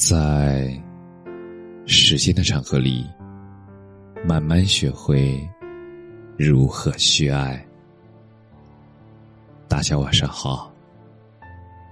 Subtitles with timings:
[0.00, 0.74] 在
[1.84, 3.06] 时间的长河里，
[4.24, 5.46] 慢慢学会
[6.38, 7.62] 如何去爱。
[9.68, 10.72] 大家晚上好，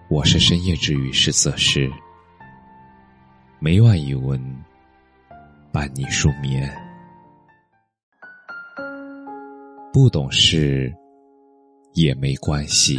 [0.08, 1.86] 我是深夜治愈师泽师，
[3.58, 4.42] 每晚一文
[5.70, 6.66] 伴你入眠。
[9.92, 10.90] 不懂事
[11.92, 12.98] 也没关系，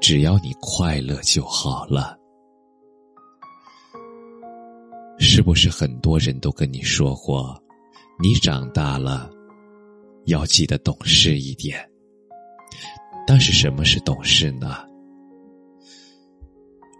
[0.00, 2.16] 只要你快乐就好了。
[5.36, 7.60] 是不是很多人都跟你说过，
[8.22, 9.28] 你长大了
[10.26, 11.76] 要记得懂事一点？
[13.26, 14.76] 但是什么是懂事呢？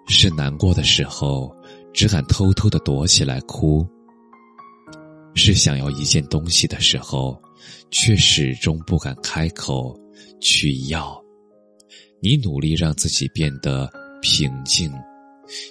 [0.08, 1.54] 是难过的时候
[1.92, 3.86] 只敢偷偷的躲起来哭；
[5.36, 7.40] 是想要一件东西的时候，
[7.92, 9.96] 却始终不敢开口
[10.40, 11.16] 去要。
[12.20, 13.88] 你努力让自己变得
[14.20, 14.92] 平静，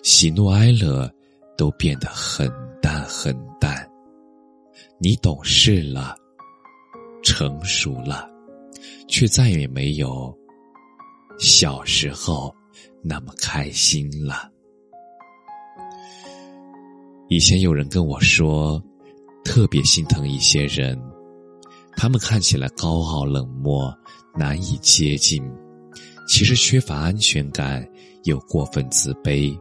[0.02, 1.14] 喜怒哀乐。
[1.64, 3.90] 都变得很淡很淡。
[5.00, 6.14] 你懂事了，
[7.24, 8.30] 成熟了，
[9.08, 10.38] 却再也没有
[11.40, 12.54] 小时候
[13.02, 14.52] 那么开心了。
[17.30, 18.84] 以前有人跟我说，
[19.46, 21.02] 特别心疼一些人，
[21.96, 23.90] 他们看起来高傲冷漠，
[24.38, 25.42] 难以接近，
[26.28, 27.90] 其实缺乏安全感，
[28.26, 29.58] 又过分自卑。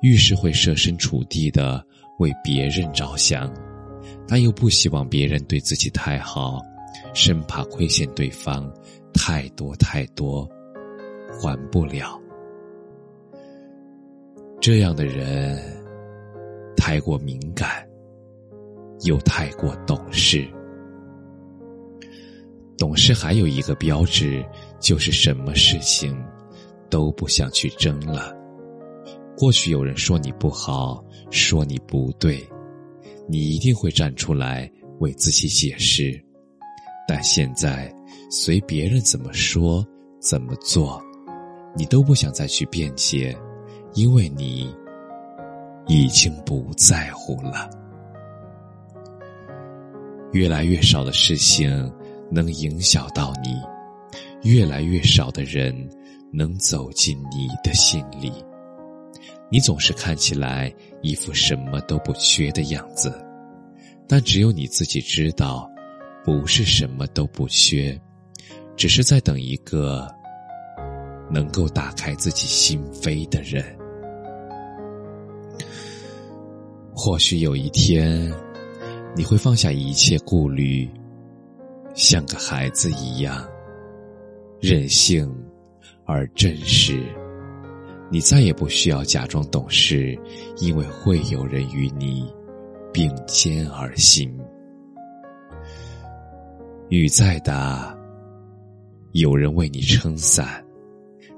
[0.00, 1.84] 遇事会设身处地的
[2.18, 3.52] 为别人着想，
[4.26, 6.60] 但又不希望别人对自己太好，
[7.14, 8.72] 生怕亏欠对方
[9.12, 10.48] 太多太多，
[11.40, 12.20] 还不了。
[14.60, 15.58] 这样的人
[16.76, 17.86] 太过敏感，
[19.04, 20.46] 又太过懂事。
[22.76, 24.44] 懂事还有一个标志，
[24.80, 26.16] 就是什么事情
[26.88, 28.34] 都不想去争了。
[29.40, 32.46] 或许有人说你不好，说你不对，
[33.26, 36.22] 你一定会站出来为自己解释。
[37.08, 37.90] 但现在，
[38.30, 39.82] 随别人怎么说、
[40.20, 41.02] 怎么做，
[41.74, 43.34] 你都不想再去辩解，
[43.94, 44.70] 因为你
[45.86, 47.70] 已经不在乎了。
[50.34, 51.90] 越来越少的事情
[52.30, 53.56] 能影响到你，
[54.42, 55.74] 越来越少的人
[56.30, 58.30] 能走进你的心里。
[59.50, 60.72] 你总是看起来
[61.02, 63.12] 一副什么都不缺的样子，
[64.06, 65.68] 但只有你自己知道，
[66.24, 68.00] 不是什么都不缺，
[68.76, 70.06] 只是在等一个
[71.30, 73.64] 能够打开自己心扉的人。
[76.94, 78.32] 或许有一天，
[79.16, 80.88] 你会放下一切顾虑，
[81.94, 83.44] 像个孩子一样
[84.60, 85.28] 任性
[86.04, 87.02] 而真实。
[88.12, 90.18] 你再也不需要假装懂事，
[90.58, 92.28] 因为会有人与你
[92.92, 94.36] 并肩而行。
[96.88, 97.96] 雨再大，
[99.12, 100.44] 有人为你撑伞；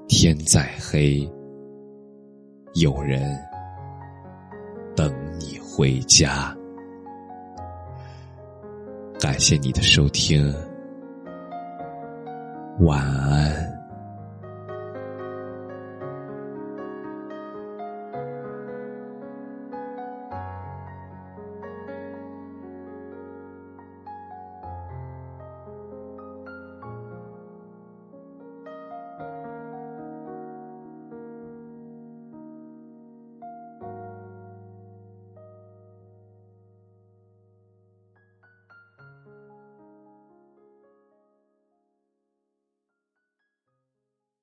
[0.07, 1.29] 天再黑，
[2.73, 3.37] 有人
[4.95, 6.57] 等你回家。
[9.19, 10.51] 感谢你的收听，
[12.79, 13.72] 晚安。